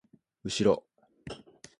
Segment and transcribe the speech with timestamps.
[0.43, 0.83] うしろ！